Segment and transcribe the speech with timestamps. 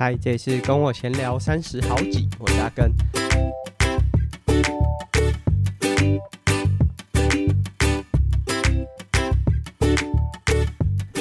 [0.00, 2.88] 嗨，这里是跟我闲聊三十好几，我是阿根。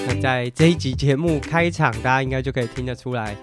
[0.06, 3.36] 那在这一集节目开场，大家应该就可以听得出来，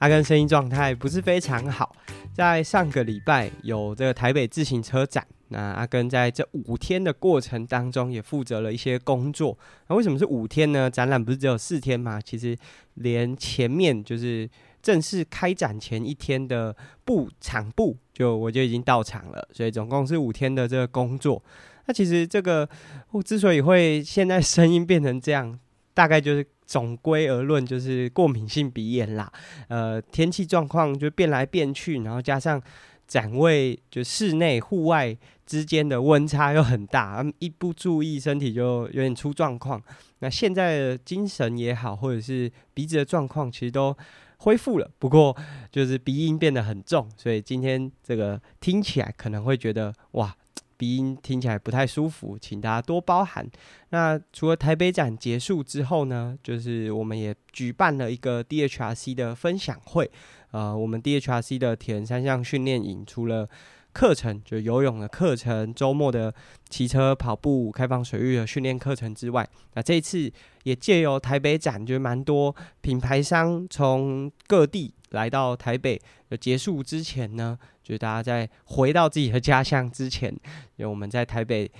[0.00, 1.96] 阿根声音状态不是非常好。
[2.34, 5.26] 在上个礼拜有这个台北自行车展。
[5.48, 9.56] 那阿根在这五天的过程当中，也负责了一些工作。
[9.88, 10.90] 那为什么是五天呢？
[10.90, 12.20] 展览不是只有四天吗？
[12.22, 12.56] 其实
[12.94, 14.48] 连前面就是
[14.82, 19.48] 正式开展前一天的布场布，就我就已经到场了。
[19.52, 21.42] 所以总共是五天的这个工作。
[21.86, 22.68] 那其实这个
[23.12, 25.58] 我之所以会现在声音变成这样，
[25.94, 29.32] 大概就是总归而论，就是过敏性鼻炎啦。
[29.68, 32.60] 呃，天气状况就变来变去，然后加上
[33.06, 35.16] 展位就室内户外。
[35.44, 39.82] 之间的温差又很大，一不注意身体就有点出状况。
[40.20, 43.94] 那现在的精神也好，或者是鼻子的状况，其实都
[44.42, 44.90] 恢复了。
[44.98, 45.36] 不过
[45.70, 50.34] 就是鼻音变得很重，所以今天这个听起来可能会觉得哇，
[50.76, 53.48] 鼻音听起来不太舒服，请大家多包涵。
[53.90, 60.10] 那除了台北展结束之后呢，就是我们也举办了一个 DHRC 的分享会。
[60.50, 63.48] 呃，我们 DHRC 的铁人三项训练营除了
[63.92, 66.34] 课程就是游泳的课程，周末的
[66.68, 76.00] 骑车、跑步、开放水域的训练课程之外，那这一次也借由台北展，就蛮多品牌商从各地来到台北。
[76.40, 80.32] 结束之前呢，就是大家在回到自己的家乡之前，
[80.76, 81.70] 因为我们在台北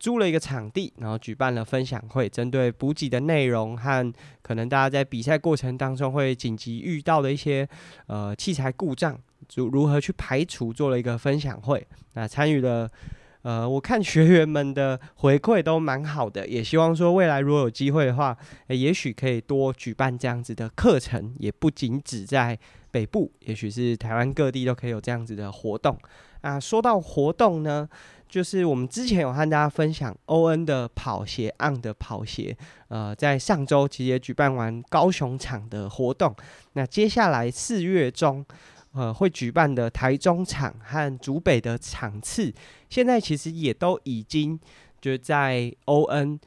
[0.00, 7.68] 租了一个场地，然后举办了分享会，针对补给的内容和可能大家在比赛过程当中会紧急遇到的一些
[8.08, 9.16] 呃器材故障。
[9.54, 11.86] 如如何去排除，做了一个分享会。
[12.14, 12.90] 那参与了，
[13.42, 18.36] 呃，我看学员们的回馈都蛮好的，也希望说未来如果有机会的话，
[18.68, 22.58] 欸、也许可以多举办这样子的课程，也不仅只在
[22.90, 25.98] 北部，也许是台湾各地都可以有这样子的活动。
[26.40, 27.88] 啊，说到活动呢，
[28.28, 32.56] 就是我们之前有和大家分享欧恩的跑鞋，On 的跑鞋，
[32.88, 36.34] 呃，在上周其实也举办完高雄场的活动。
[36.74, 38.46] 那接下来四月中。
[38.94, 42.52] 呃，会举办的台中场和竹北的场次，
[42.88, 44.58] 现在其实也都已经
[45.00, 46.38] 就在 ON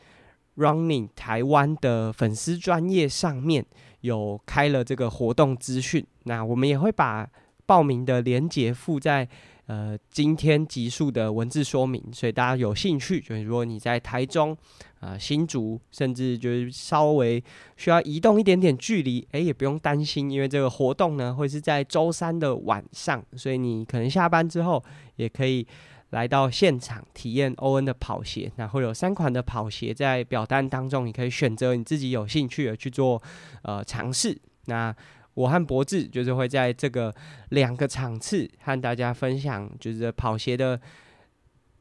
[0.56, 3.66] Running 台湾的粉丝专业上面
[4.02, 6.06] 有开了这个活动资讯。
[6.24, 7.30] 那我们也会把
[7.66, 9.28] 报名的链接附在。
[9.68, 14.58] 呃，今天集数的文字说明，所以大家有兴趣，就是如果你在台中、
[15.02, 17.44] 啊、新竹，甚至就是稍微
[17.76, 24.82] 需要移动一点点距离，诶，也不用担心，因为这个活动呢会是在周三的晚上，所以你可能下班之后
[25.18, 25.68] 也可以
[26.12, 28.50] 来到现场体验欧恩的跑鞋。
[28.56, 33.22] 那会有三款的跑鞋在表单当中，你可以选择你自己有兴趣的去做
[33.64, 34.40] 呃尝试。
[34.70, 34.96] 那
[35.38, 37.14] 我和博智就是会在这个
[37.50, 40.82] 两个场次和大家分享，就是跑鞋的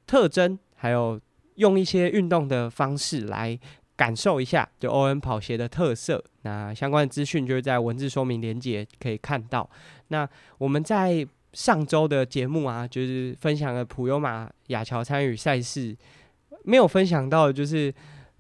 [0.07, 1.19] 特征，还有
[1.55, 3.59] 用一些运动的方式来
[3.97, 6.23] 感受一下就欧恩跑鞋的特色。
[6.43, 9.67] 那相关的资讯就是在文字说明连接可以看到。
[10.09, 10.29] 那
[10.59, 15.97] 我们在上周的节目啊，就是分享了普悠玛亚乔参与赛事，
[16.65, 17.95] 没有分享到的就是。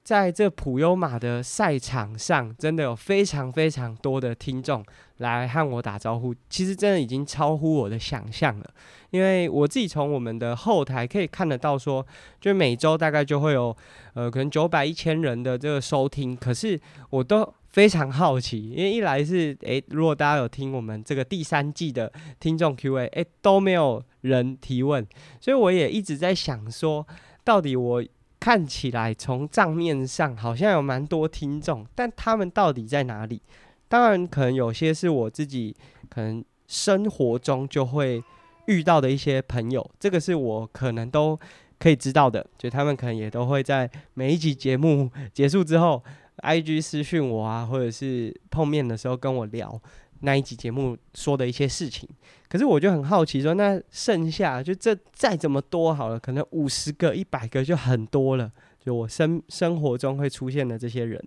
[0.06, 4.84] 在这普悠玛的赛场上，真的有非常非常多的听众
[5.16, 6.32] 来和我打招呼。
[6.48, 8.70] 其实真的已经超乎我的想象了，
[9.10, 12.06] 因为我自己从我们的后台可以看得到，说
[12.40, 13.76] 就每周大概就会有
[14.14, 16.36] 呃可能九百一千人的这个收听。
[16.36, 16.80] 可是
[17.10, 25.04] 我都非常好奇，因为一来是诶，如果大家有听我们这个第三季的听众 Q&A，诶都没有人提问，
[25.40, 27.04] 所以我也一直在想说，
[27.42, 28.04] 到底我。
[28.38, 33.40] 看起来从账面上好像有蛮多听众，但他们到底在哪里？
[33.88, 35.74] 当然，可能有些是我自己
[36.08, 38.22] 可能生活中就会
[38.66, 41.38] 遇到的一些朋友，这个是我可能都
[41.78, 42.44] 可以知道的。
[42.58, 46.02] 就他们可能也都会在每一集节目结束之后
[46.38, 49.80] ，IG 私讯我啊，或者是碰面的时候跟我聊。
[50.20, 52.08] 那一集节目说的一些事情，
[52.48, 58.50] 可是我就很好奇说，那剩下就这再怎么多好了，可能五十个、一百个就很多了。
[58.80, 61.20] 就我生生活中会出现的这些人，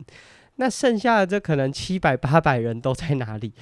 [0.56, 3.53] 那剩下的这可能七百、八百人都在哪里？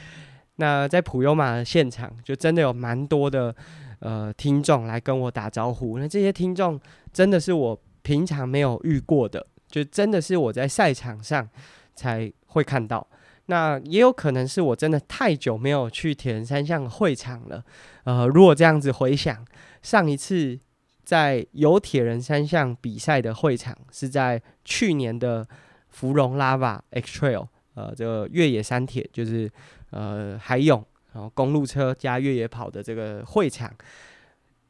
[0.58, 3.56] 那在普悠玛的现场，就真的有蛮多的
[4.00, 5.98] 呃听众来跟我打招呼。
[6.00, 6.80] 那这些听众
[7.12, 11.48] 真的是我平常没有遇过的，就真的是我在赛场上
[11.96, 13.06] 才会看到。
[13.48, 17.64] 那也有可能是我真的太久没有去铁人三项会场了，
[18.04, 19.46] 呃，如果这样子回想，
[19.82, 20.60] 上一次
[21.04, 25.48] 在有铁人三项比赛的会场是在去年的
[25.90, 29.50] 芙蓉 Lava X Trail，呃，这个越野山铁就是
[29.92, 33.74] 呃海泳，然后公路车加越野跑的这个会场，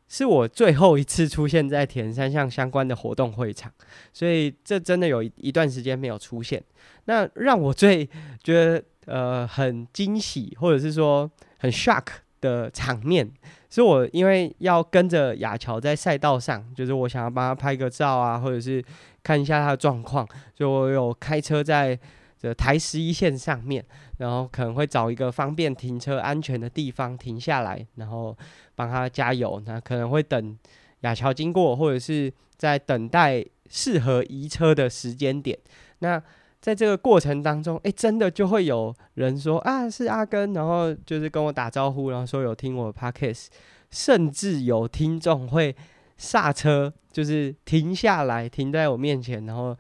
[0.08, 3.72] 是我最后一次出现在铁人三项相关的活动会场，
[4.14, 6.64] 所以这真的有一段时间没有出现。
[7.06, 8.08] 那让我最
[8.44, 12.06] 觉得呃很惊喜，或者是说很 shock
[12.40, 13.30] 的场面，
[13.70, 18.84] 是我因为要跟着雅乔在赛道上，就是我想要帮他拍个照啊，或者是
[19.24, 22.00] 看一下他的状况，所以我有开车在
[22.40, 23.84] 这台十一线上面，
[24.20, 28.38] 然后可能会找一个方便停车、安全的地方停下来，然后
[28.76, 29.62] 帮他加油。
[29.66, 30.58] 那可能会等
[31.02, 35.58] 雅乔经过，或者是在等待适合移车的时间点。
[36.00, 36.22] 那
[36.60, 43.48] 在这个过程当中，诶，真的就会有人说啊，是阿根，然后就是跟我打招呼，然后说有听我的 podcast，
[43.90, 45.76] 甚至有听众会
[46.18, 49.78] 刹车，就是停下来，停在我面前，然后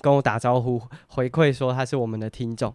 [0.00, 2.74] 跟我打招呼，回馈说他是我们的听众。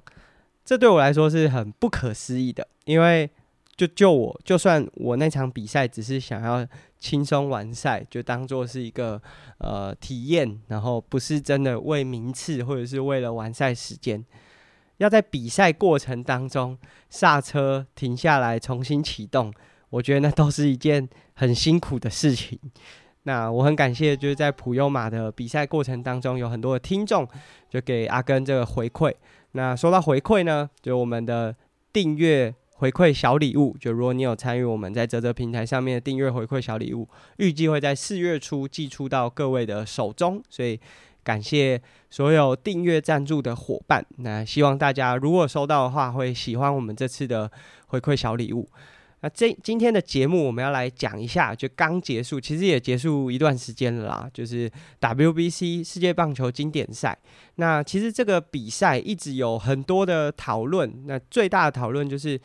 [0.64, 3.30] 这对我来说是很不可思议的，因为
[3.76, 6.68] 就就我，就算我那场比赛只是想要。
[7.04, 9.22] 轻松完赛就当做是一个
[9.58, 14.24] 呃体验，然后不是真的为名次或者是为了完赛时间，
[15.00, 16.78] 要在比赛过程当中
[17.10, 19.54] 刹车停下来重新启动，
[19.90, 22.58] 我觉得那都是一件很辛苦的事情。
[23.24, 27.28] 那我很感谢，就是在普悠玛的比赛过程当中，有很多的听众
[27.70, 29.14] 就给阿根这个回馈。
[29.52, 31.56] 那说到回馈呢，就我们的
[31.92, 32.54] 订阅。
[32.76, 40.78] 回馈小礼物，就如果你有参与我们在泽泽平台上面的订阅回馈小礼物，预计会在四月初寄出到各位的手中，所以
[41.24, 44.06] 感谢所有订阅赞助的伙伴。
[44.18, 47.50] 那希望大家如果收到的话，会喜欢我们这次的
[47.88, 48.68] 回馈小礼物。
[49.24, 54.72] 那这今天的节目我们要来讲一下，就刚结束，其实也结束一段时间了啦，就是
[55.02, 57.18] WBC 世界棒球经典赛。
[57.56, 62.40] 那其实这个比赛一直有很多的讨论，那最大的讨论就是。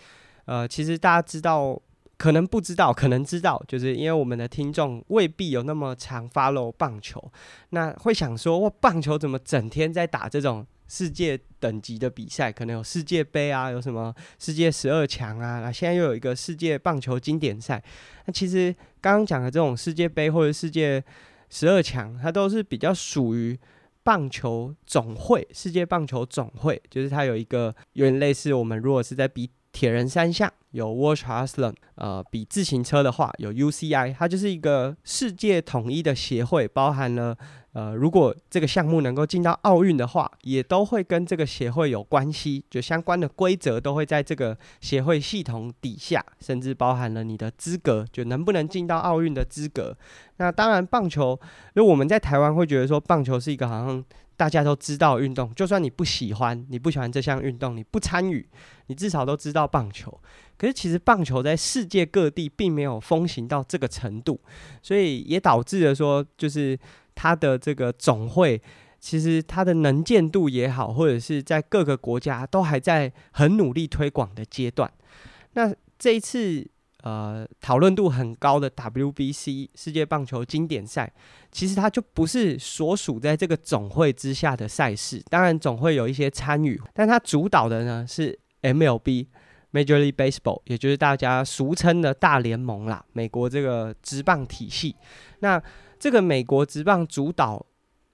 [0.50, 1.78] 呃，其实大家知道，
[2.18, 7.32] 可能不知道，可能知道，就是因为我们的听众未必有那么常 follow 棒球，
[7.70, 12.50] 那会想说，哇，棒球怎么整天在打这种世界等级的比赛？
[12.50, 17.80] 可能有世界杯啊，有什么世界十二强啊，那现在又有一个世界棒球经典赛。
[18.26, 21.00] 那其实刚刚讲的这种世界杯或者世界
[21.48, 23.56] 十二强，它都是比较属于
[24.02, 29.48] 棒球总会，世界棒球总会，就是它有一个有点类似我们如果是在比。
[29.72, 37.36] 铁人三项有 World Triathlon，呃，比自行车的话有 UCI，它就是一个世界统一的协会，包含了
[37.72, 49.96] 呃，如果这个项目能够进到奥运的话，也都会跟这个协会有关系，就相关的规则都会在这个协会系统底下，甚至包含了你的资格，就能不能进到奥运的资格。
[50.38, 51.38] 那当然，棒球，
[51.74, 54.04] 因为我们在台湾会觉得说棒球是一个好像。
[54.38, 58.48] 大家都知道运动，就算你不喜欢，你不喜欢这项运动，你不参与，
[58.86, 60.16] 你至少都知道棒球。
[60.56, 64.40] 可是其实棒球在世界各地并没有风行到这个程度，
[64.80, 66.78] 所以也导致了说，就是
[67.16, 68.62] 它的这个总会，
[69.00, 74.88] 其实它的能见度也好，或者是在各个国家都还在很努力推广的阶段。
[75.54, 76.64] 那这一次。
[77.04, 81.12] 呃，讨论度很高的 WBC 世界棒球经典赛，
[81.52, 85.22] 其实它就不是所属在这个总会之下的赛事。
[85.30, 89.26] 当然，总会有一些参与，但它主导的呢是 MLB
[89.72, 94.96] Major League Baseball，也就是大家俗称的大联盟啦，美国这个职棒体系。
[95.38, 95.62] 那
[96.00, 97.64] 这个美国职棒主导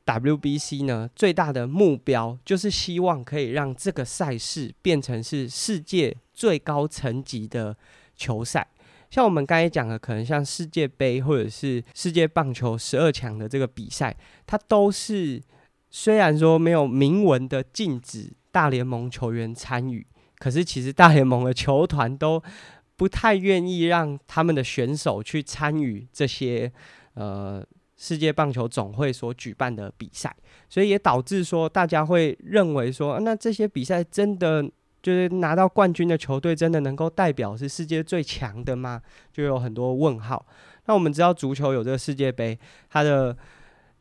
[0.05, 7.75] WBC 呢，最大的目标就是希望可以让这个赛事变成是世界最高层级的
[8.15, 8.67] 球赛。
[9.15, 14.13] 像我们刚才讲的，可能像世界杯或者是世界棒球十二强的这个比赛，
[14.45, 15.41] 它都是
[15.89, 20.05] 虽然说没有明文的禁止大联盟球员参与，
[20.41, 22.43] 可是其实大联盟的球团都
[22.97, 26.73] 不太愿意让他们的选手去参与这些
[27.15, 27.65] 呃
[27.97, 30.35] 世界棒球总会所举办的比赛，
[30.69, 34.69] 所以也导致说大家会认为说，那这些比赛真的。
[35.05, 39.03] 就是拿到冠军的球队真的能够代表是世界最强的吗？
[39.31, 40.47] 就有很多问号。
[40.87, 42.59] 那我们知道足球有这个世界杯，
[42.89, 43.37] 它的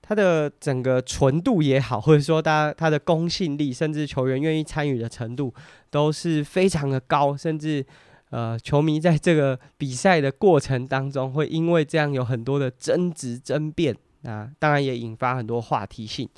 [0.02, 5.54] 它的整个纯度也好，或者说它它的公信力，甚至球员愿意参与的程度
[5.90, 7.36] 都是非常的高。
[7.36, 7.86] 甚至
[8.30, 13.94] 呃，球迷在这个比赛的过程当中，会因为这样有很多的争执争辩
[14.24, 16.30] 啊，当然也引发很多话题性。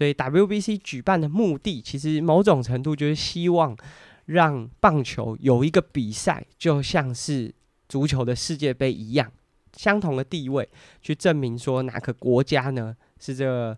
[0.00, 3.76] 所以 WBC 举办的目的，其实某种程度就是希望
[4.24, 7.54] 让棒球有一个比赛，就像是
[7.86, 9.30] 足球的世界杯一样，
[9.76, 10.66] 相同的地位，
[11.02, 13.76] 去证明说哪个国家呢是这个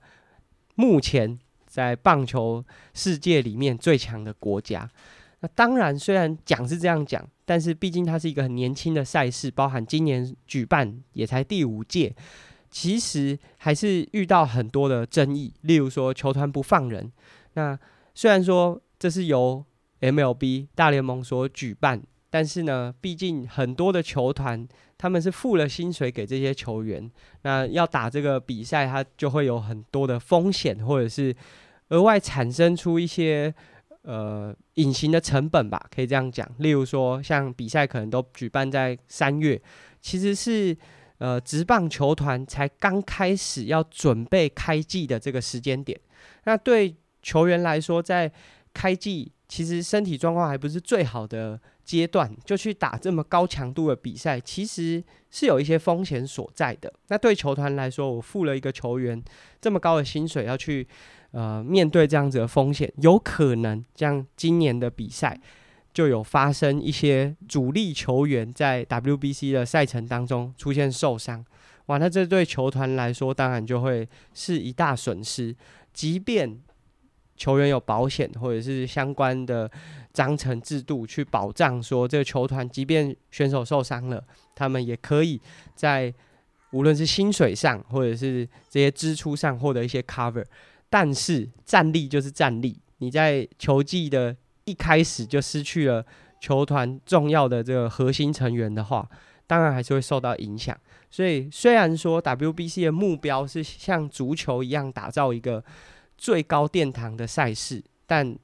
[0.77, 1.37] 目前
[1.67, 2.65] 在棒球
[2.95, 4.89] 世界里面最强的国家。
[5.41, 12.15] 那当然，虽然讲是这样讲，但是毕竟它是一个很年轻的赛事，包含今年举办也才第五届，
[12.73, 17.13] 其实还是遇到很多的争议，例如说球团不放人。
[17.53, 17.79] 那
[18.15, 19.65] 虽然说这是由
[20.01, 24.67] MLB 大联盟所举办，但是呢，毕竟很多的球团
[24.99, 27.09] 他们是付了薪水给这些球员，
[27.43, 31.37] 那要打这个比赛，它就会有很多的风险，或者是
[31.91, 33.55] 额外产生出一些。
[34.05, 36.45] 呃，隐形的成本吧，可以这样讲。
[36.59, 39.63] 例如说，像比赛可能都举办在三月，
[40.01, 40.77] 其实是
[41.23, 45.99] 呃职棒球团才刚开始要准备开季的这个时间点。
[46.47, 48.31] 那对球员来说，在
[48.75, 56.93] 开季其实身体状况还不是最好的阶段，就去打这么高强度的比赛，其实是有一些风险所在的。
[57.07, 59.23] 那对球团来说，我付了一个球员
[59.61, 60.89] 这么高的薪水要去。
[61.35, 65.41] 呃，面对这样子的风险，有可能像今年的比赛
[65.93, 71.45] 就有发生一些主力球员在 WBC 的赛程当中出现受伤，
[71.87, 75.55] 哇，那这对球团来说当然就会是一大损失。
[75.93, 76.59] 即便
[77.37, 79.71] 球员有保险或者是相关的
[80.13, 84.23] 章程制度去保障，说这个球团即便选手受伤了，
[84.55, 85.41] 他们也可以
[85.75, 86.13] 在
[86.71, 90.45] 无论是薪水上或者是这些支出上获得一些 cover。
[90.89, 96.05] 但是战力就是战力，你在球季的一开始就失去了
[96.41, 99.09] 球团重要的这个核心成员的话，
[99.47, 100.77] 当然还是会受到影响。
[101.11, 105.63] 所以虽然说 WBC 的目标是像足球一样打造一个
[106.17, 108.37] 最高殿堂的赛事，但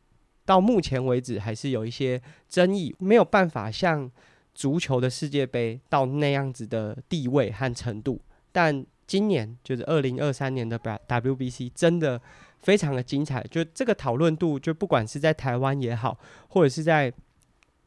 [0.45, 4.11] 到目前为止还是有一些争议，没有办法像
[4.55, 8.21] 足球的世界杯到那样子的地位和程度。
[8.53, 12.21] 但今年就是二零二三年的 WBC，真的
[12.63, 13.43] 非常的精彩。
[13.51, 17.13] 就这个讨论度，就不管是在台湾也好，或者是在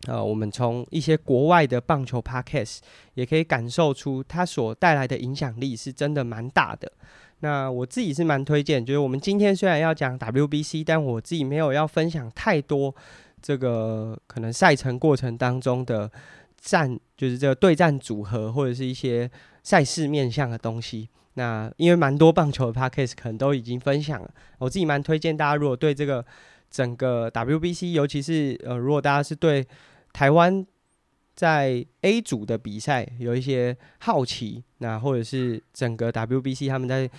[0.07, 2.79] 呃，我们从一些国外的棒球 Podcast
[3.13, 6.91] 也可以感受出它所带来的影响力是真的蛮大的。
[7.41, 12.95] 那我自己是蛮推荐，就是我们今天虽然要讲 WBC，但我自己没有要分享太多
[13.41, 16.11] 这个可能赛程过程当中的
[16.59, 19.29] 战，就是这个对战组合或者是一些。
[19.63, 26.25] 赛事面向的东西，那因为蛮多棒球的 podcast 可能都已经分享了，我自己蛮推荐大家，如果对这个
[26.69, 29.65] 整个 WBC，尤其是呃，如果大家是对
[30.11, 30.65] 台湾
[31.33, 37.09] 在 A 组的比赛有一些好奇，那或者是整个 WBC 他们在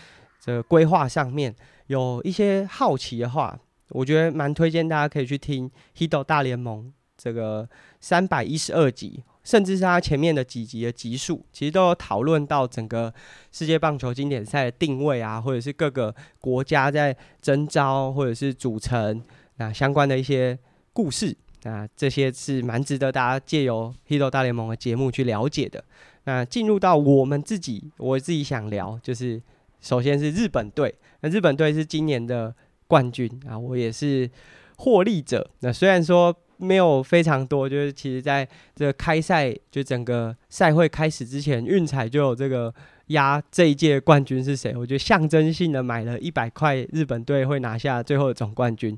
[0.40, 1.54] 这个规划上面
[1.86, 3.58] 有一些好奇的话，
[3.90, 6.84] 我觉得蛮推荐大家可以去听《Hito 大联盟》
[7.16, 7.68] 这个
[8.00, 9.22] 三百一十二集。
[9.44, 13.12] 甚至是他前面的几集的集数，其实都有讨论到整个
[13.50, 19.20] 世界棒球经典赛的定位啊，或者是各个国家在征召或者是组成
[19.56, 20.56] 那相关的一些
[20.92, 25.82] 故事，那这些是蛮值得大家借由《Hito 大联盟》的节目去了解的。
[26.24, 29.42] 那进入到我们自己，我自己想聊，就是
[29.80, 32.54] 首先是日本队，那日本队是今年的
[32.86, 34.30] 冠军啊，我也是
[34.76, 35.50] 获利者。
[35.60, 36.32] 那虽然说。
[36.62, 42.72] 没有非常多，就是其实在这个开赛，就整个赛会开始之前，运彩就有这个
[43.08, 44.72] 压这一届冠军是谁。
[44.76, 48.96] 我觉得象征性的买了一百块，日本队会拿下最后的总冠军。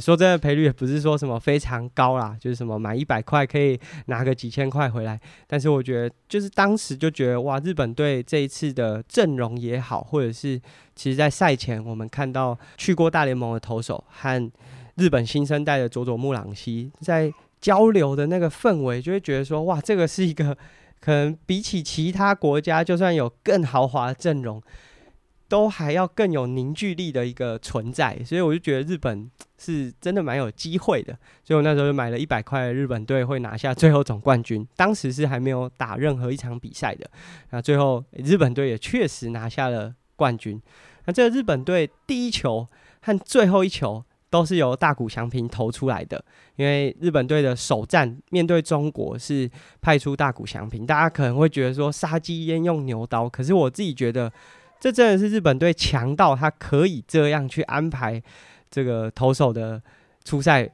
[0.00, 5.20] 说真的，赔率也不是说什么非常高啦，就是什么买一百块可以拿个几千块回来。
[5.46, 10.60] 但是我觉得，就是当时就觉得哇，日本队这一次的阵容也好，或者是
[10.96, 14.50] 其实在赛前我们看到去过大联盟的投手和。
[14.96, 20.56] 日本新生代的佐佐木朗希在交流的那个氛围，就会觉得说，哇，这个是一个
[21.00, 24.62] 可能比起其他国家，就算有更豪华阵容，
[25.48, 28.22] 都还要更有凝聚力的一个存在。
[28.24, 31.12] 所以我就觉得日本是真的蛮有机会的。
[31.42, 34.66] 所以我那时候就买了一百块，日本队会拿下最后总冠军。
[34.76, 37.10] 当时是还没有打任何一场比赛的。
[37.50, 40.60] 那最后日本队也确实拿下了冠军。
[41.06, 42.68] 那这个日本队第一球
[43.00, 44.04] 和最后一球。
[44.34, 46.20] 都是由大谷翔平投出来的，
[46.56, 49.48] 因为日本队的首战面对中国是
[49.80, 54.32] 派出大谷翔平，大家可能会觉得说杀鸡焉用牛刀，可是我自己觉得
[54.80, 58.20] 这真的是日本队强到他可以这样去安排
[58.68, 59.80] 这个投手的
[60.24, 60.68] 出赛。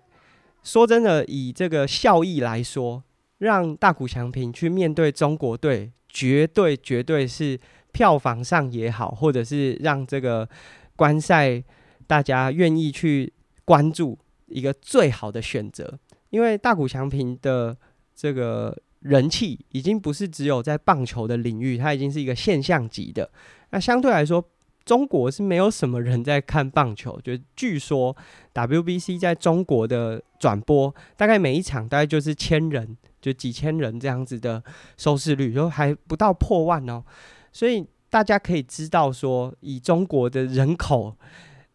[0.63, 3.05] 说真的，以这个效益来说，
[3.37, 7.61] 让大谷翔平去面对中国队，绝对绝对是
[7.93, 10.49] 票房上也好，或者是让这个
[10.97, 11.63] 观赛
[12.07, 13.31] 大家愿意去。
[13.71, 15.97] 关注一个最好的选择，
[16.31, 17.77] 因为大谷翔平的
[18.17, 23.31] 这个人气已经不是只有在棒球的领域，它已经是一个现象级的。
[23.71, 24.45] 那相对来说，
[24.85, 28.17] 中国是没有什么人在看棒球，就据说
[28.53, 34.61] WBC 在中国的转播，大概每一场大概就是千人，就几千人这样子的
[34.97, 37.05] 收视率，就还不到破万哦。
[37.53, 41.15] 所以大家可以知道说，以中国的人口，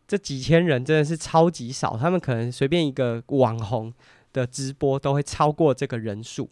[0.07, 3.93] 这几千人真的是超级少，他们可能随便一个网红
[4.33, 6.50] 的直播都会超过这个人数。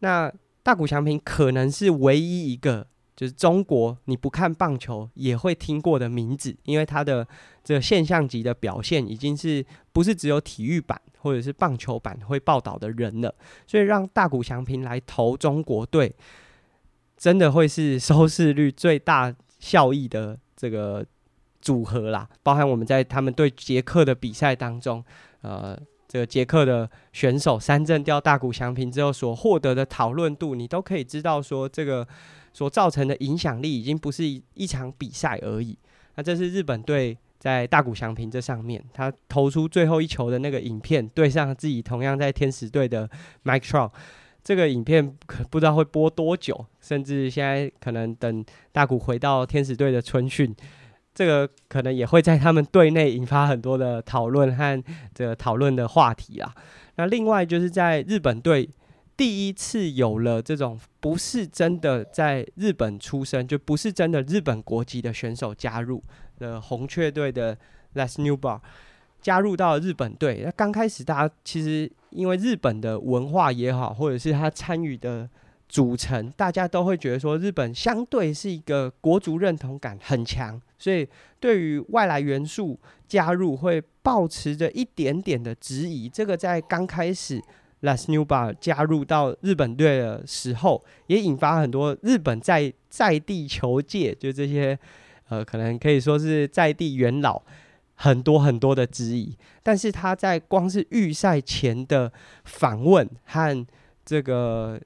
[0.00, 2.86] 那大谷翔平可能是唯一一个。
[3.18, 7.26] 就是中国，你不看棒球也会听过的名字，因为他的
[7.64, 13.34] 这个现象级的表现，已经是不是只有体育版或者是棒球版会报道的人了。
[13.66, 16.14] 所以让大谷翔平来投中国队，
[17.16, 21.04] 真的会是收视率最大效益的这个
[21.60, 22.28] 组合啦。
[22.42, 25.04] 包含我们在他们对捷克的比赛当中，
[25.42, 32.06] 呃，这个捷克的选手三振掉大谷翔平之后所获得的讨论度，你都可以知道说这个。
[32.50, 35.78] 所造成的影响力已经不是一一场比赛而已。
[36.16, 43.08] 那这是日本队在大谷翔平这上面，他投出最后一球的那个影片，对上自己同样在天使队的
[43.44, 43.92] Mike Trout。
[44.42, 50.52] 这个影片可不知道会播多久，甚至现在可能等大谷回到天使队的春训，
[51.18, 56.54] 这个可能也会在他们队内引发很多的讨论和这个讨论的话题啊。
[56.94, 58.70] 那另外就是在日本队。
[59.16, 66.00] 第一次有了这种不是真的在日本出生，就不是真的日本国籍的选手加入
[66.38, 67.58] 的红雀队的
[67.96, 68.60] Les Newbar
[69.20, 70.42] 加入到日本队。
[70.44, 75.28] 那刚开始大家其实因为日本的文化也好，或者是他参与的
[75.68, 81.06] 组成，大家都会觉得说日本相对是一个国族认同感很强，所以
[81.38, 86.08] 对于外来元素加入会抱持着一点点的质疑。
[86.08, 87.42] 这个在刚开始。
[87.80, 94.76] Les newba 加入到日本队的时候，也引发很多日本在在地球界，就这些
[95.28, 97.40] 呃，可能可以说是在地元老
[97.94, 99.32] 很多很多的质疑。
[99.62, 102.12] 但是他在光是预赛前的
[102.46, 103.66] 访问和
[104.04, 104.80] 这个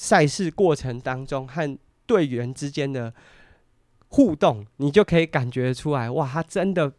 [0.00, 3.12] 赛事过程当中和队员之间的
[4.08, 6.90] 互动，你就可以感觉出来，哇，他真的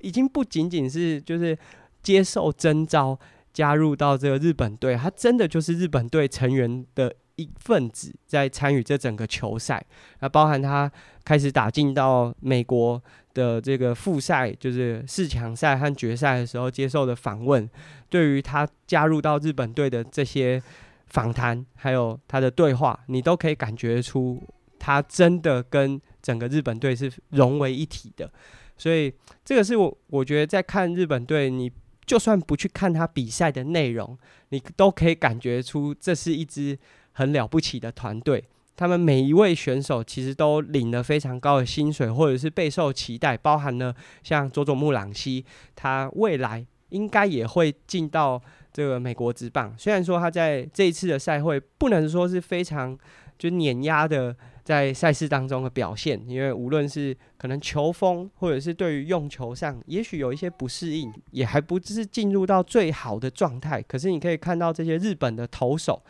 [0.00, 1.58] 已经不仅仅是就是
[2.02, 3.18] 接受征召。
[3.50, 9.84] 加入到这个日本队，他真的就是日本队成员的一份子，在参与这整个球赛。
[10.20, 10.88] 那包含他
[11.24, 13.02] 开始打进到美国
[13.34, 17.68] 的这个复赛，就是四强赛和决赛的时候接受的访问，
[18.08, 20.62] 对于他加入到日本队的这些
[21.10, 24.42] 访谈，还有他的对话，你都可以感觉出
[24.78, 28.30] 他真的跟整个日本队是融为一体的。
[28.76, 29.12] 所以
[29.44, 31.70] 这个是我我觉得在看日本队，你。
[32.08, 34.16] 就算不去看他比赛的内容，
[34.48, 36.78] 你都可以感觉出这是一支
[37.12, 38.42] 很了不起的团队。
[38.74, 43.36] 他们每一位选手其实都领了非常高的薪水，或者是备受期待。
[43.36, 45.44] 包含了像佐佐木朗希，
[45.76, 48.42] 他未来应该也会进到
[48.78, 49.74] 这个美国职棒。
[49.76, 52.96] 虽然说他在这一次的赛会不能说是非常
[53.36, 54.36] 就碾压的。
[54.68, 63.80] 在赛事当中的表现，因为无论是可能球风，或者是对于用球上，也许有一些不适应，也还不是进入到最好的状态。
[63.80, 66.02] 可是你可以看到这些日本的投手，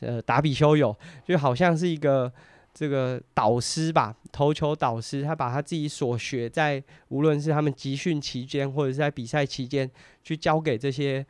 [0.00, 2.32] 呃，达比修友就好像是一个
[2.72, 9.90] 这个导师吧，投球导师，他把他自己所学在无论是他们集训期间，或者是在比赛期间，
[10.22, 11.22] 去教给这些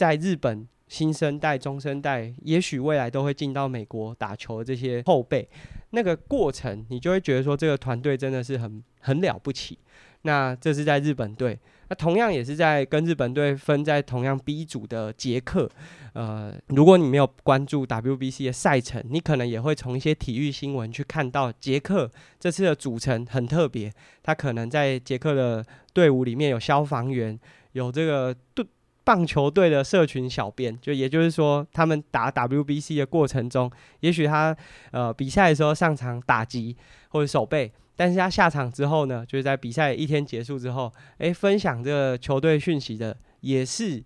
[0.00, 5.46] 在日本新生代、中生代，也许未来都会进到美国打球这些后辈。
[5.90, 9.78] 那个过程，你就会觉得说这个团队真的是很很了不起。
[10.22, 11.58] 那这是在日本队，
[11.90, 15.70] 那同样也是在跟日本队分在同样 B 组的捷克。
[16.14, 23.92] 呃，如果你没有关注 WBC 的赛程，你可能也会从一些体育新闻去看到捷克这次的组成很特别。
[24.22, 27.38] 他可能在捷克的队伍里面有消防员，
[27.72, 28.64] 有这个队。
[29.04, 34.56] 棒球队的社群小编，就也就是说，他们打 WBC 的过程中，也许他
[34.90, 36.76] 呃比赛的时候上场打击
[37.08, 44.02] 或者守备，但是他下场之后呢，就是在比赛一天结束之后，诶，分享这个球队讯息的也是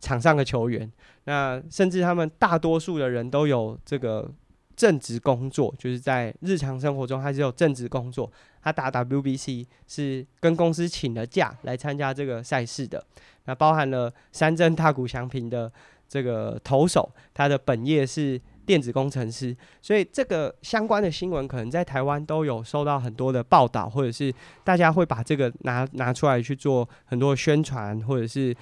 [0.00, 0.90] 场上的球员。
[1.24, 4.30] 那甚至他们大多数的人都有这个
[4.76, 8.30] 正职工作，就是在日常生活中还是有正职工作。
[8.62, 13.02] 他打 WBC 是跟公司请了假来参加这个赛事的。
[13.50, 15.70] 那包含了三镇大谷翔平的
[16.08, 24.32] 这个投手，他的本业是电子工程师，所以这个相关的新闻可能在台湾都有收到很多的报道，或者是
[24.62, 28.54] 大家会把这个拿拿出来去做很多宣传或者是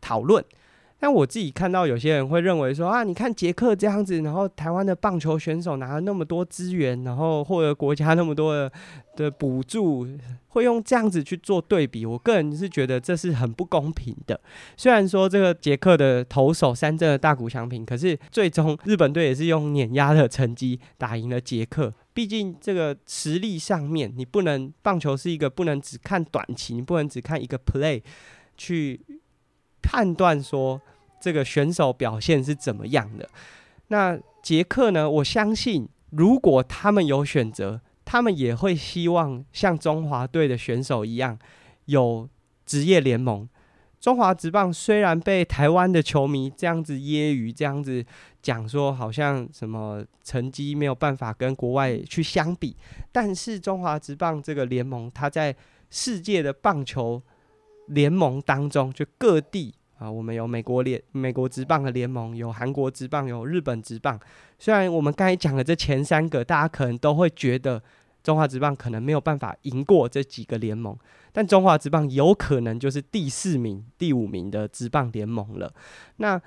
[0.00, 0.44] 讨论。
[1.00, 8.72] 但我自己看到有些人会认为说啊，你看杰克这样子，然后台湾的棒球选手拿了那么多资源，然后获得国家那么多的
[9.14, 10.06] 的补助，
[10.48, 12.04] 会用这样子去做对比。
[12.04, 14.40] 我个人是觉得这是很不公平的。
[14.76, 21.94] 虽然说这个捷克的投手三振的大谷翔平，可是最终日本队也是用碾压的成绩打赢了捷克。
[22.12, 28.02] 毕竟这个实力上面，你不能棒球是一个不能只看短期，你不能只看一个 play
[28.56, 29.00] 去。
[29.82, 30.80] 判断说
[31.20, 33.28] 这个选手表现是怎么样的？
[33.88, 35.10] 那杰克呢？
[35.10, 41.38] 我相信，如果他们有选择，他们也会希望像中华队的选手一样
[41.86, 42.28] 有
[42.64, 43.48] 职业联盟。
[43.98, 48.04] 中华职棒虽然被台湾的球迷这样子揶揄，这样子
[48.40, 52.76] 讲说好像什么成绩没有办法跟国外去相比，
[53.10, 55.54] 但是中华职棒这个联盟，它在
[55.90, 57.20] 世界的棒球。
[57.88, 64.18] 联盟当中，就各地啊，我们有美国联、美国职棒的联盟，有韩国职棒，有日本职棒。
[64.58, 67.82] 虽然我们刚才讲的这前三个，大家可能都会觉得
[68.22, 70.96] 中华职棒可能没有办法赢过这几个联盟，
[71.32, 75.72] 但中华职棒有可能就是第四名、第五名的职棒联盟了。
[76.16, 76.40] 那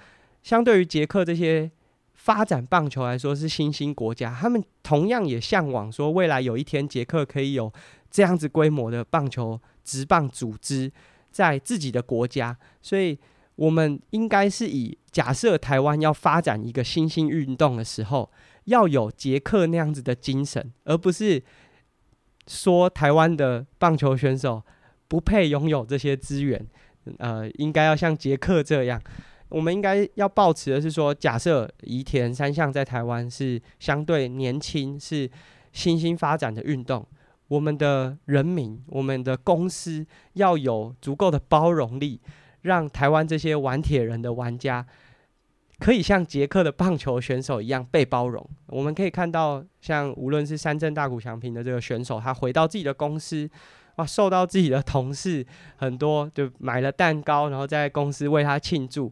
[0.43, 1.69] 相对于捷克这些
[2.13, 7.71] 发展棒球来说是新兴国家，他们同样也向往说，未来有一天捷克可以有
[8.09, 10.91] 这样子规模的棒球职棒组织。
[11.31, 13.17] 在自己的国家，所以
[13.55, 18.29] 我们应该是以假设台湾要发展一个新兴运动的时候，
[18.65, 21.41] 要有捷克那样子的精神，而不是
[22.47, 24.61] 说台湾的棒球选手
[25.07, 26.67] 不配拥有这些资源。
[27.17, 29.01] 呃，应该要像捷克这样，
[29.49, 35.29] 我们应该要抱持的是说，假设宜田三项在台湾是相对年轻、是
[35.71, 37.03] 新兴发展的运动。
[37.51, 42.21] 我们的人民，我们的公司要有足够的包容力，
[42.61, 44.87] 让台湾这些玩铁人的玩家
[45.77, 48.49] 可以像捷克的棒球选手一样被包容。
[48.67, 53.49] 我们可以看到，像无论是三镇大谷翔平的这个选手，他回到自己的公司，
[53.97, 59.11] 哇，受到自己的同事很多就买了蛋糕，然后在公司为他庆祝。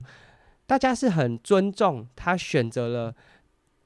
[0.66, 3.14] 大家是很尊重他选择了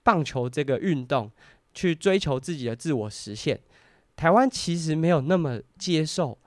[0.03, 1.31] 棒球这个运动，
[1.73, 3.59] 去追求自己的自我实现。
[4.15, 6.37] 台湾其实没有那么接受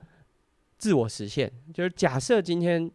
[0.78, 2.90] 自我实现，就是假设今天，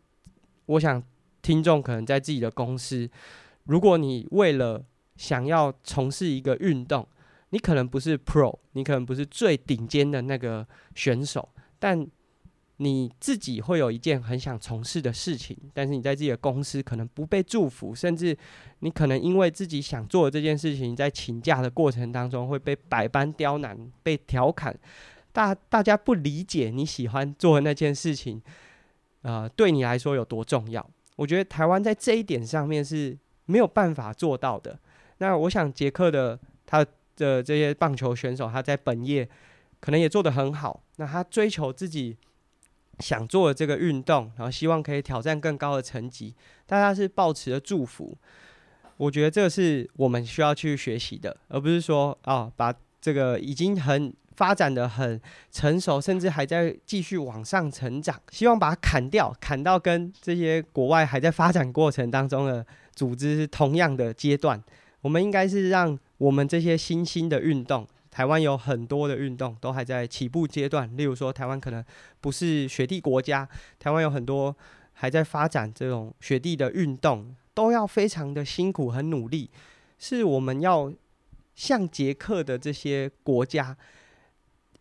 [0.65, 1.01] 我想
[1.41, 3.09] 听众可能在自己的公司，
[3.65, 4.83] 如果你为了
[5.15, 7.07] 想要从事一个运动，
[7.49, 12.07] 你可能不是 Pro，你可能不是最顶尖的那个选手，但
[12.83, 18.35] 你自己会有一件很想从事的事情，但是你在自己的公司可能不被祝福，甚至
[18.79, 24.75] 你可能因为自己想做的这件事情，在请假的过程当中会被百般刁难、被调侃，
[25.31, 28.41] 大大家不理解你喜欢做的那件事情，
[29.21, 30.83] 呃，对你来说有多重要。
[31.17, 33.15] 我觉得台湾在这一点上面是
[33.45, 34.79] 没有办法做到的。
[35.19, 36.83] 那我想杰克的他
[37.15, 39.29] 的这些棒球选手，他在本业
[39.79, 40.81] 可能也做得很好。
[40.95, 42.17] 那他追求自己。
[42.99, 48.17] 想做的这个运动，然后希望可以挑战更高的成绩，大家是抱持着祝福。
[48.97, 55.19] 我觉得这是我们需要去学习的，而不是说哦，把这个已经很发展的很
[55.51, 64.61] 成熟，甚至还在继续往上成长，希望把它砍掉，砍到跟这些国外还在发展过程当中的组织是同样的阶段。
[65.01, 67.87] 我们应该是让我们这些新兴的运动。
[68.11, 71.83] 台湾有很多的运动都还在起步阶段，例如说台湾可能
[72.19, 73.47] 不是雪地国家，
[73.79, 74.55] 台湾有很多
[74.91, 79.49] 还在发展这种雪地的运动，都要非常的辛苦很努力，
[79.97, 80.93] 是我们要
[81.55, 83.77] 像捷克的这些国家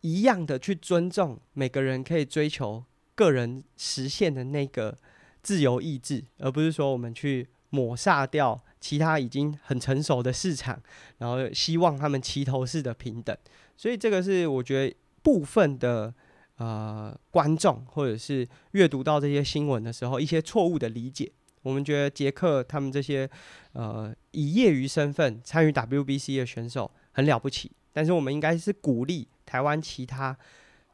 [0.01, 4.99] 一样的去尊重每个人可以追求个人实现的那个
[5.43, 8.61] 自由意志，而不是说我们去抹杀掉。
[8.81, 10.81] 其他已经很成熟的市场，
[11.19, 13.37] 然后希望他们齐头式的平等，
[13.77, 16.15] 所以这个是我觉得部分的
[16.57, 21.31] 呃观众或者是阅读到这些新闻的时候一些错误的理解。
[21.61, 23.29] 我们觉得杰克他们这些
[23.75, 30.35] 呃以业余身份参与 WBC 的选手很了不起，但是我们应该是鼓励台湾其他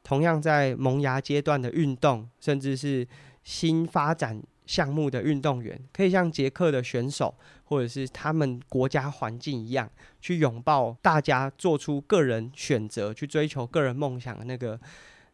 [0.03, 3.07] 同样在萌芽阶段的运动，甚至是
[3.45, 4.43] 新发展。
[4.67, 7.33] 项目的运动员可以像捷克的选手，
[7.65, 9.89] 或者是他们国家环境一样，
[10.21, 14.79] 去拥抱大家做出个人选择、去追求个人梦想的那个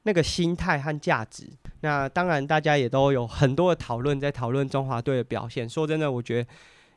[0.03, 1.49] 那个心态和价值。
[1.81, 5.67] 那当然，大家也都有很多的讨论，在讨论中华队的表现。
[5.69, 6.51] 说真的，我觉得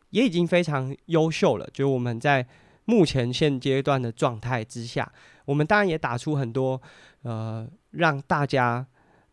[0.09, 1.65] 也已经非常优秀了。
[1.73, 2.45] 就我们在
[2.83, 5.09] 目前现阶段的状态之下，
[5.45, 6.81] 我们当然也打出很多
[7.23, 8.85] 呃让大家。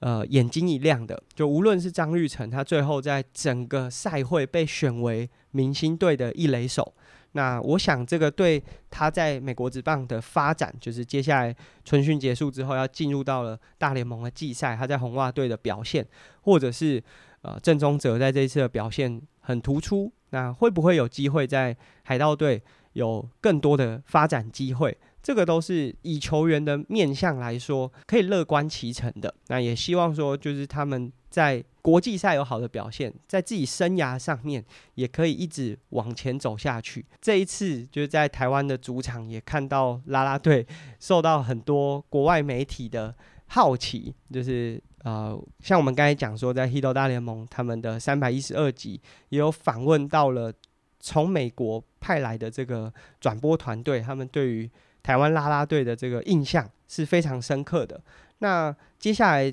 [0.02, 1.22] 呃眼睛一亮的。
[1.34, 6.92] 就无论是张玉成，他最后在整个赛会被选为明星队的一垒手。
[7.34, 16.06] 那我想，这个对他在美国职棒的发展，就是接下来春训结束之后，要进入到了大联盟的季赛，他在红袜队的表现，
[16.42, 17.02] 或者是
[17.40, 22.62] 呃郑宗哲在这一次的表现很突出，那会不会有机会在海盗队
[22.92, 24.94] 有更多的发展机会？
[25.22, 29.32] 这个都是以球员的面相来说，可以乐观其成的。
[29.46, 31.64] 那也希望说，就是他们在。
[31.82, 37.04] 国际赛有好的表现，在自己生涯上面也可以一直往前走下去。
[37.20, 40.64] 这一次就是在台湾的主场，也看到啦啦队
[41.00, 43.12] 受到很多国外媒体的
[43.48, 50.52] 好奇，就是呃，像我们刚才讲说，在 Hito 大联盟他们的三百一十二集也有访问到了
[51.00, 54.70] 从美国派来的这个转播团队，他们对于
[55.02, 58.00] 台湾啦啦队的这个印象是非常深刻的。
[58.38, 59.52] 那接下来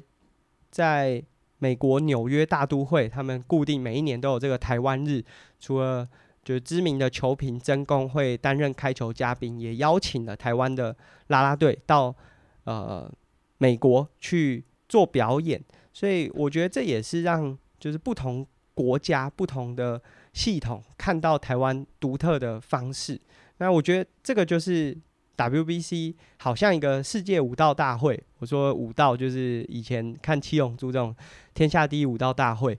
[0.70, 1.24] 在
[1.58, 5.24] 美国纽约大都会，他们固定每一年都有这个台湾日，
[5.60, 6.08] 除了
[6.44, 10.96] 就是知名的球评曾公会担任开球嘉宾，也邀请了台湾的
[11.28, 12.16] 啦啦队到
[12.64, 13.12] 呃
[13.58, 15.62] 美国去做表演，
[15.94, 20.02] 所以我觉得这也是让就是不同国家、不同的
[20.34, 23.20] 系统看到台湾独特的方式。
[23.58, 24.98] 那我觉得这个就是。
[25.40, 31.16] WBC 好像一个世界武道大会，我说武道就是以前看七龙珠这种
[31.54, 32.78] 天下第一武道大会，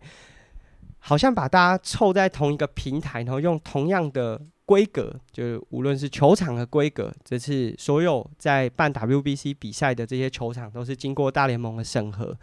[0.99, 12.37] 好像把大家凑在同一个平台，然后用同样的规格，就是无论是球场的规格，这次所有在办 WBC 比赛的这些球场都是经过大联盟的审核，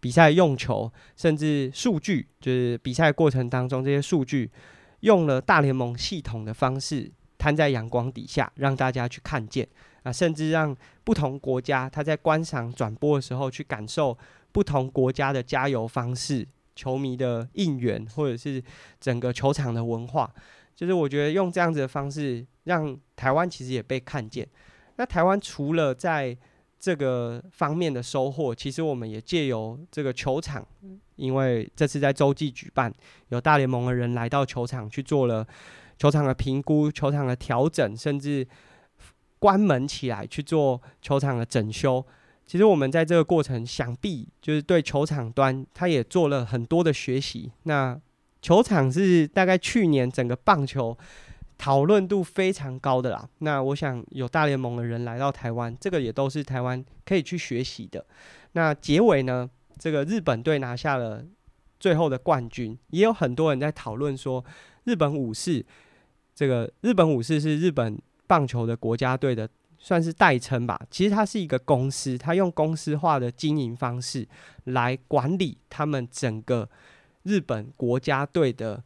[0.00, 4.50] 比赛用球甚至数据，就是比赛过程当中这些数据
[5.00, 7.10] 用了大联盟系统的方式。
[7.42, 9.66] 摊在阳光底下，让大家去看见
[10.04, 14.16] 啊，甚至让不同国家他在观赏转播的时候去感受
[14.52, 18.62] 不同国家的加油方式、球迷的应援，或者是
[19.00, 20.32] 整个球场的文化。
[20.76, 24.46] 就是我觉得用这样子的方式，让台湾其实也被看见。
[24.94, 26.36] 那台湾除了在
[26.78, 30.64] 这个方面的收获，其实我们也借由这个球场，
[31.16, 32.92] 因为这次在洲际举办，
[33.30, 35.44] 有大联盟的人来到球场去做了。
[36.02, 38.44] 球场的评估、球场的调整，甚至
[39.38, 42.04] 关门起来去做球场的整修。
[42.44, 47.52] 其实我们在这个过程，想必就是对球场端，他也做了很多的学习。
[47.62, 47.96] 那
[48.40, 50.98] 球场是大概去年整个棒球
[51.56, 53.28] 讨论度非常高的啦。
[53.38, 58.04] 那我想有大联盟的人来到台湾，这个也都是台湾可以去学习的。
[58.54, 61.24] 那结尾呢，这个日本队拿下了
[61.78, 64.44] 最后的冠军，也有很多人在讨论说，
[64.82, 65.64] 日本武士。
[66.34, 70.80] 这个日本武士是日本棒球的国家队的，算是代称吧。
[70.90, 74.26] 其实它是一个公司，它用公司化的经营方式
[74.64, 76.68] 来管理他们整个
[77.24, 78.82] 日本国家队的，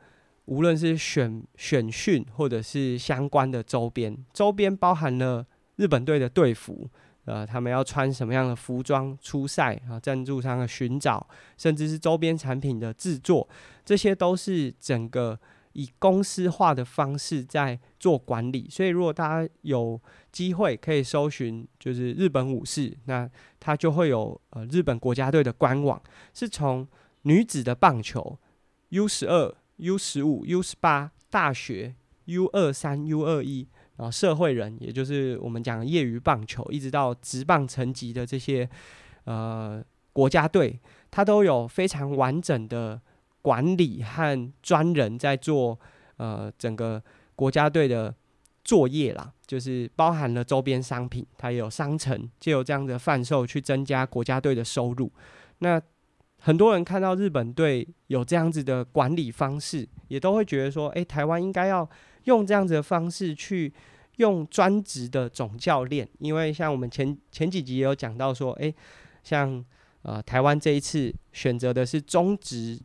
[0.47, 6.89] 无论是选选训或者是相关的周边，周边包含了日本队的队服，
[7.27, 11.25] 呃，他们要穿什么样的服装出赛啊，赞助商的寻找，
[11.57, 13.49] 甚至是周边产品的制作，
[13.85, 15.39] 这些都是整个。
[15.77, 20.01] 以公司化的方式在做管理，所以如果大家有
[20.33, 23.29] 机会可以搜寻，就是日本武士，那
[23.61, 26.89] 它就会有呃日本国家队的官网，是从
[27.23, 28.39] 女子的棒球
[28.89, 38.67] U 十二、U 十五、U 十八、大学 U 二三、U 二一，然后社会人，也就是我们讲业余棒球，一直到职棒层级的这些
[39.25, 39.85] 呃
[40.15, 43.03] 国家队，它都有非常完整的。
[43.47, 45.79] 管理和专人在做，
[46.17, 47.01] 呃，整个
[47.37, 48.13] 国家队的
[48.65, 55.09] 作业啦，就是包含了周边商品，它也有商城，就有这样的贩售去增加国家队的收入。
[55.59, 55.81] 那
[56.41, 61.89] 很多人看到日本队有这样子的管理方式，也都会觉得说，诶，台湾应该要
[62.25, 63.73] 用这样子的方式去
[64.17, 68.75] 用专职的总教练，因为像我们前前几集也有讲到说，诶，
[69.23, 69.65] 像
[70.03, 72.81] 呃台湾这一次选择的是中职。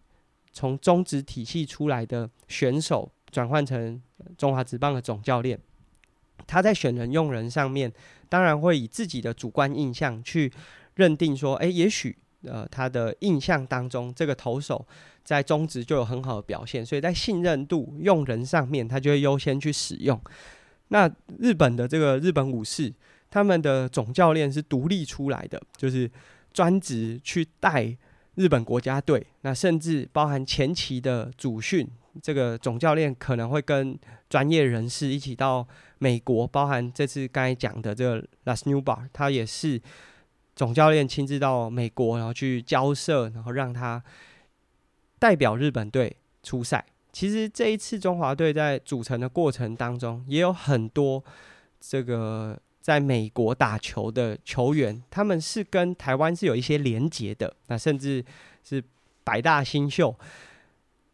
[0.54, 4.02] 从中职体系出来的选手转换成
[4.38, 5.58] 中华职棒的总教练，
[6.46, 7.92] 他在选人用人上面，
[8.28, 10.52] 当然会以自己的主观印象去
[10.96, 14.86] 认定说，诶，也许呃他的印象当中这个投手
[15.24, 20.20] 在中职就有很好的表现，所以在信任度用人上面，他就会优先去使用。
[20.90, 21.10] 那
[21.40, 22.94] 日本的这个日本武士，
[23.30, 26.12] 他们的总教练是独立出来的，就是
[26.52, 27.98] 专职去带。
[28.36, 31.88] 日本国家队，那甚至包含前期的主训，
[32.22, 33.98] 这个总教练可能会跟
[34.30, 35.68] 专业人士一起到
[36.00, 39.82] 美国，包含这次刚才讲的这个 Lasnuba，他也是
[40.56, 44.02] 总教练亲自到美国，然后去交涉，然后让他
[45.20, 46.86] 代表日本队出赛。
[47.12, 51.22] 其实这一次中华队在组成的过程当中，也有很多
[51.82, 58.26] 这个在美国打球的球员，他们是跟台湾是有一些连结的，那甚至
[58.64, 58.84] 是
[59.24, 60.14] 百大新秀。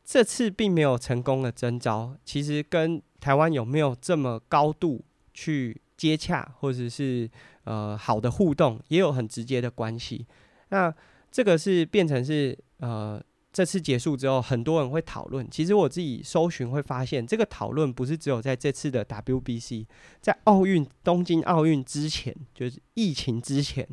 [0.03, 5.03] 这次并没有成功的征召，其实跟台湾有没有这么高度
[5.33, 7.29] 去接洽，或者是
[7.65, 10.25] 呃好的互动，也有很直接的关系。
[10.69, 10.93] 那
[11.29, 13.21] 这个是变成是呃。
[13.57, 15.49] 这次结束之后，很多人会讨论。
[15.49, 19.87] 其实我自己搜寻会发现，这个讨论不是只有在这次的 WBC，
[20.21, 23.87] 在奥运东京奥运之前，就是疫情之前，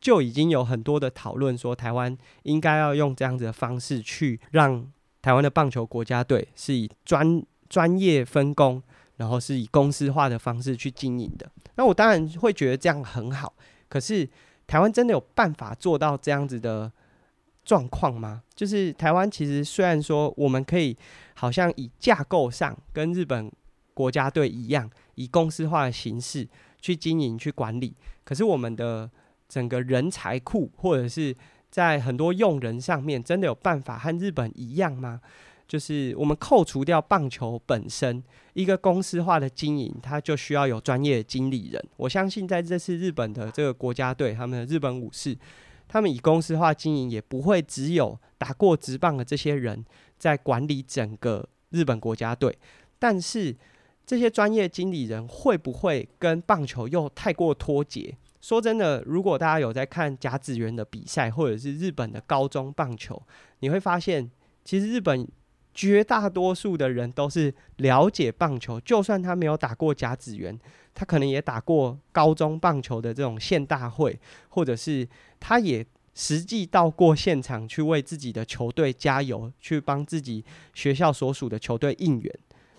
[0.00, 8.82] 就已经有很多的讨论，说台湾应该要用这样子的方式去让台湾的棒球国家队是以专专业分工，
[9.18, 11.52] 然后是以公司化的方式去经营的。
[11.74, 13.52] 那我当然会觉得这样很好，
[13.90, 14.26] 可是
[14.66, 16.90] 台湾真的有办法做到这样子的
[17.64, 18.42] 状况吗？
[18.54, 20.96] 就是台湾其实虽然说我们可以
[21.34, 23.50] 好像以架构上跟日本
[23.94, 26.48] 国家队一样，以公司化的形式
[26.80, 27.94] 去经营、去管理，
[28.24, 29.10] 可是我们的
[29.48, 31.36] 整个人才库或者是
[31.70, 35.20] 在很多用人上面，真的有办法和日本一样吗？
[35.68, 38.20] 就是我们扣除掉棒球本身
[38.54, 41.82] 一个公司化的经营，它就需要有专业的经理人。
[41.96, 45.36] 我相信在这次日本的这个国家队，他们的日本武士。
[45.92, 49.84] 他们以公司化经营，也不会只有打过职棒的这些人
[50.16, 52.56] 在管理整个日本国家队。
[52.96, 53.56] 但是
[54.06, 58.16] 这些专业经理人会不会跟棒球又太过脱节？
[58.40, 63.20] 说真的，如果大家有在看甲子园的比赛，或者是日本的高中棒球，
[63.58, 64.30] 你会发现，
[64.64, 65.26] 其实日本
[65.74, 70.58] 绝大多数的人都是了解棒球，就算他没有打过甲子园。
[70.92, 82.38] 他可能也打过高中棒球的这种县大会，或者是他也实际到过现场去为自己的球队加油，去帮自己学校所属的球队应援。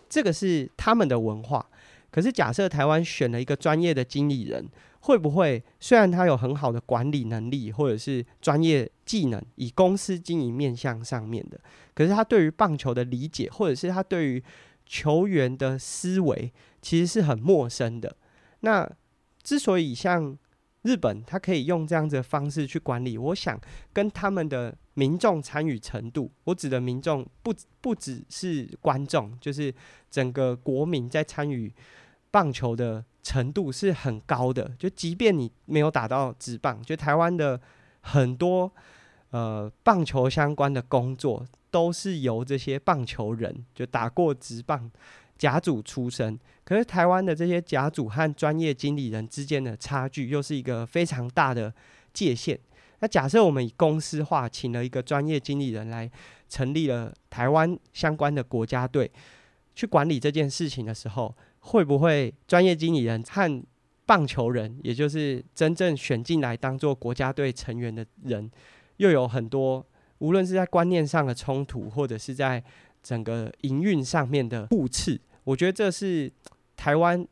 [0.09, 1.65] 这个是他们的文化。
[2.11, 4.67] 可是假设台湾选了一个专业的经理人，
[5.01, 11.59] 会不会虽然他有很好的管理能力，或者是专业技能，以公司经营面向上面的，
[11.93, 14.43] 可是他对于棒球的理解，或者是他对于
[14.85, 18.15] 球员的思维其实是很陌生的。
[18.61, 18.89] 那
[19.41, 20.37] 之所以像
[20.83, 23.59] 日本，他可以用这样子的方式去管理，我想
[23.93, 29.73] 跟他们的民众参与程度，我指的民众不不只是观众，就是
[30.09, 31.73] 整个国民在参与
[32.31, 34.71] 棒球的程度是很高的。
[34.79, 37.61] 就即便你没有打到职棒，就台湾的
[37.99, 38.71] 很多
[39.29, 41.45] 呃棒球相关的工作。
[41.71, 44.91] 都是由这些棒球人就打过职棒
[45.37, 51.73] 甲组出身，可是台湾的这些甲组和专业经理人之间的差距又是一个非常大的
[52.11, 52.59] 界限。
[52.99, 56.11] 那假设我们以公司化请了一个专业经理人来
[56.49, 59.09] 成立了台湾相关的国家队
[59.73, 63.63] 去管理这件事情的时候，会不会专业经理人和
[64.05, 68.51] 棒球人，也就是真正选进来当做国家队成员的人，
[68.97, 69.83] 又有很多？
[70.19, 72.63] 无论是在观念上的冲突，或者是在
[73.01, 76.31] 整个营运上面的互斥，我觉得这是
[76.75, 77.25] 台湾。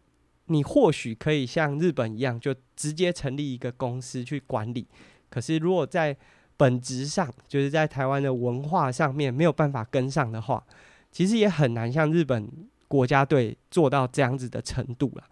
[0.52, 4.88] 你或许可以像日本一样，就直接成立一个公司去管理。
[5.30, 6.18] 可是，如果在
[6.58, 10.66] 本质上，就是在台湾的文化上面没有办法跟上的话，
[11.12, 12.50] 其实也很难像日本
[12.90, 15.24] 国家队做到这样子的程度了。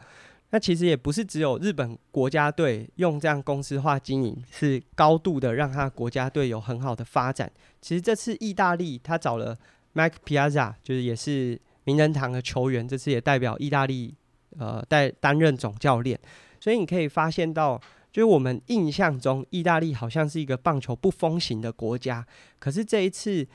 [0.52, 7.52] 那其实也不是只有日本国家队用这样公司化经营，是高度的让他国家队有很好的发展。
[7.82, 9.58] 其实这次意大利他找了
[9.94, 14.16] Mike Piazza，就是也是名人堂的球员，这次也代表意大利
[14.58, 16.18] 呃带担任总教练。
[16.62, 17.78] 所以你可以发现到，
[18.12, 22.26] 就是我们印象中意大利好像是一个棒球不风行的国家，
[22.58, 23.46] 可是这一次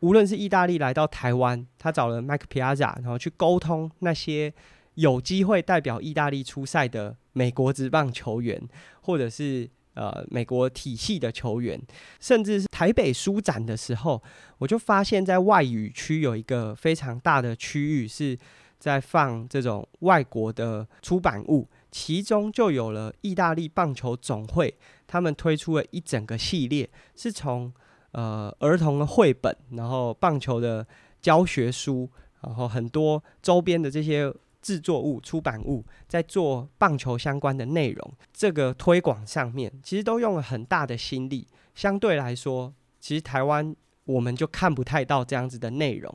[0.00, 4.52] 无论是意大利来到台湾，他找了 Mike pizza 然后去沟通那些。
[4.94, 8.60] 有机会代表意大利出赛的美国职棒球员，
[9.00, 11.80] 或者是呃美国体系的球员，
[12.18, 14.20] 甚至是台北书展的时候，
[14.58, 18.36] 我就发现，在外语区有一个非常大的区域是
[18.78, 24.74] 在放这种外国的出版物，其中就有了意大利棒球总会，
[25.06, 27.72] 他们推出了一整个系列，是从
[28.12, 30.86] 呃儿童的绘本，然后棒球的
[31.20, 32.08] 教学书，
[32.42, 34.32] 然后很多周边的这些。
[34.62, 41.48] 制作物、出版物，在做棒球相关的内容，这个推广上面，其实都用了很大的心力。
[41.74, 46.14] 相对来说，其实台湾我们就看不太到这样子的内容。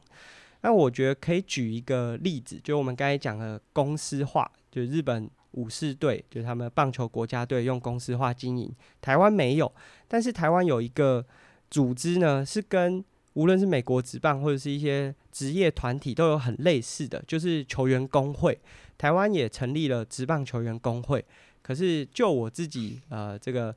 [0.61, 8.71] 那我觉得可以举一个例子，就我们刚才讲的公司化，就日本武士队，就是他们棒球国家队用公司化经营。
[9.01, 9.73] 台湾没有，
[10.07, 11.25] 但是台湾有一个
[11.75, 13.03] 组织呢，是跟
[13.33, 18.57] 无论是美国职棒或者是一些职业团体都有很类似的，就是球员工会。
[18.97, 21.25] 台湾也成立了职棒球员工会。
[21.61, 23.75] 可是就我自己呃这个。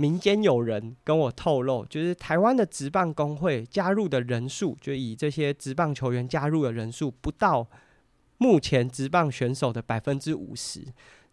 [0.00, 7.66] 民间有人跟我透露，就是台湾的职棒工会加入的人数，就以这些职棒球员加入的人数不到
[8.36, 10.84] 目前职棒选手的百分之五十，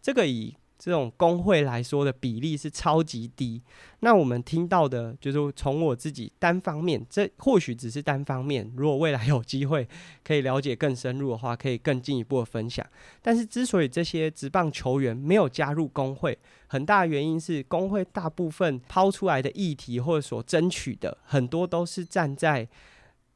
[0.02, 0.56] 这个以。
[0.78, 3.62] 这种工会来说的比例是超级低。
[4.00, 8.70] 那我们听到的，就是从我自己单方面，这或许只是单方面。
[8.76, 9.88] 如果未来有机会
[10.22, 12.86] 可以了解更深入的话，可以更进一步的分享。
[13.22, 22.68] 但是，之所以这些职棒球员没有加入工会，很大原因是工会大部分抛出来的议题或者所争取的，很多都是站在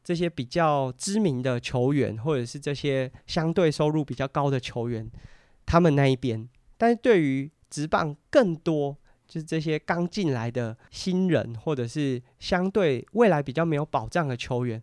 [0.05, 5.11] 这些比较知名的球员，或者是这些相对收入比较高的球员
[5.65, 6.49] 他们那一边。
[6.81, 8.97] 但是对于职棒更多，
[9.29, 14.83] 就是这些刚进来的新人，或者是相对未来比较没有保障的球员，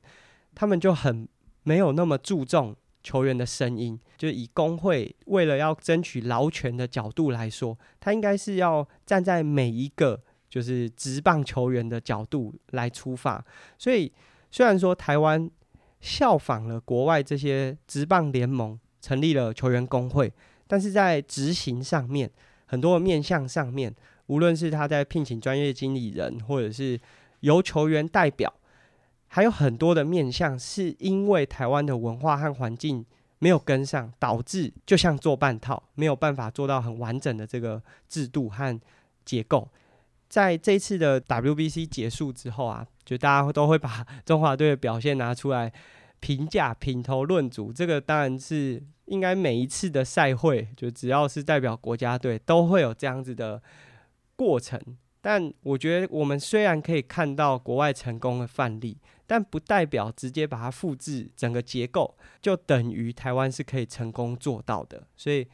[0.54, 1.28] 他们就很
[1.64, 4.00] 没有那么注重球员的声音。
[4.16, 13.44] 就以工会为了要争取劳权的角度来说，他应该是要站在每一个就是职棒球员的角度来出发。
[13.80, 14.14] 所以
[14.52, 15.50] 虽然说台湾
[16.00, 20.32] 效仿了国外这些职棒联盟，成立了球员工会。
[20.68, 22.30] 但是在执行上面，
[22.66, 23.94] 很多面向上面，
[24.28, 27.00] 无论是他在聘请专业经理人，或者是
[27.40, 28.54] 由球员代表，
[29.28, 33.06] 还有很多的面向，是因为台湾的文化和环境
[33.40, 38.80] 没有跟上，导致就像做半套，没有办法做到很完整的这个制度和
[39.24, 39.68] 结构。
[40.28, 45.72] 在这次的 WBC 结束之后啊，就大家都会把中华队的表现拿出来
[46.20, 48.84] 评价、评头论足，这个当然是。
[49.08, 53.64] 应该每一次的赛会，就只要是代表国家队，都会有这样子的
[54.36, 54.78] 过程。
[55.22, 65.08] 但我觉得，我们虽然可以看到国外成功的范例，但不代表直接把它复制整个结构，就等于台湾是可以成功做到的。
[65.16, 65.48] 所以，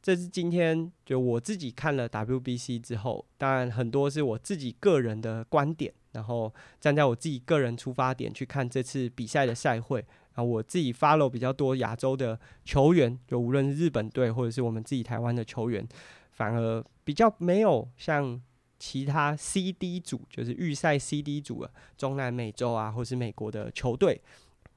[0.00, 10.04] 这是今天就我自己看了 WBC 之后，当然很多是我自己个人的观点，然后站在我自己个人出发点去看这次比赛的赛会。
[10.34, 15.86] 啊，我自己 follow 比较多亚洲的球员，就无论是日本队或者是我们自己台湾的球员，
[16.30, 18.40] 反而比较没有像
[18.78, 24.22] 其他 CD 组，就是预赛 CD 组啊中南美洲啊，或是美国的球队。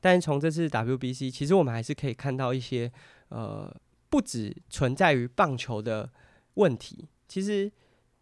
[0.01, 2.91] 但从这次 WBC，其实我们还是可以看到一些
[3.29, 3.73] 呃，
[4.09, 6.09] 不只存在于棒球的
[6.55, 7.07] 问题。
[7.29, 7.71] 其实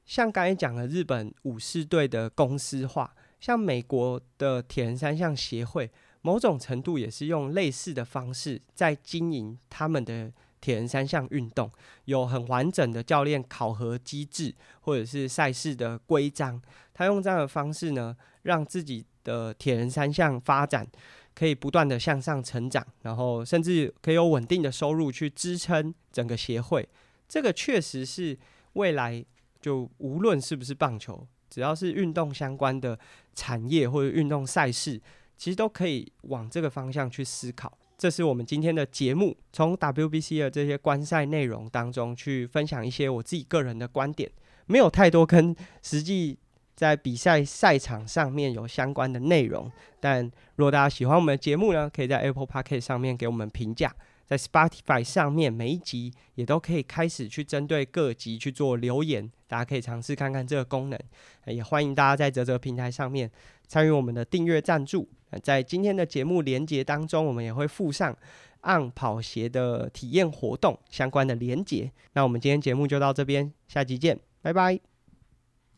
[0.05, 5.91] 像刚才讲的日本武士队的公司化，像美国的铁人三项协会。
[6.25, 10.31] 某种程度也是用类似的方式在经营他们的
[10.61, 11.69] 铁人三项运动，
[12.05, 16.61] 有很完整的教练考核机制，或者是赛事的规章。
[16.93, 20.87] 他用这样的方式呢，让自己的铁人三项发展
[21.35, 26.87] 可以不断的向上成长，然后甚至可以有稳定的收入去支撑整个协会。
[27.27, 28.39] 这个确实是
[28.73, 29.25] 未来
[29.63, 32.99] 就无论是不是棒球，只要是运动相关的
[33.33, 35.01] 产业或者运动赛事。
[35.35, 37.75] 其实都可以往这个方向去思考。
[37.97, 44.31] 这是我们今天的节目，从 WBC 的这些观赛内容当中去分享一些我自己个人的观点，
[44.67, 46.37] 没有太多跟实际
[46.75, 49.69] 在比赛赛场上面有相关的内容。
[49.99, 50.23] 但
[50.55, 53.93] 如果大家喜欢我们的节目呢，可以在 Apple Park 上面给我们评价，
[54.25, 60.99] 在 Spotify 上面每一集也都可以开始去针对各集去做留言，大家可以尝试看看这个功能。
[61.45, 63.29] 也欢迎大家在泽泽平台上面
[63.67, 65.07] 参与我们的订阅赞助。
[65.41, 68.15] 在今天的节目连接当中，我们也会附上
[68.61, 71.91] On 跑鞋的体验活动相关的连接。
[72.13, 74.92] 那我们今天节目就到这边，下集见，拜拜。